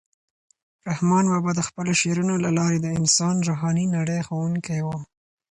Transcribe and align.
رحمان 0.89 1.25
بابا 1.31 1.51
د 1.55 1.61
خپلو 1.67 1.91
شعرونو 2.01 2.35
له 2.43 2.49
لارې 2.59 2.79
د 2.81 2.87
انسان 2.99 3.33
د 3.37 3.43
روحاني 3.49 3.85
نړۍ 3.95 4.19
ښوونکی 4.27 4.79
و. 4.85 4.87